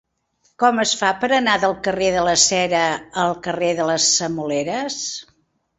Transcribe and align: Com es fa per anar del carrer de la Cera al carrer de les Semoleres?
Com 0.61 0.79
es 0.83 0.93
fa 1.01 1.11
per 1.23 1.29
anar 1.37 1.53
del 1.65 1.75
carrer 1.89 2.09
de 2.17 2.25
la 2.29 2.33
Cera 2.47 2.83
al 3.27 3.39
carrer 3.49 3.71
de 3.83 3.91
les 3.93 4.13
Semoleres? 4.19 5.03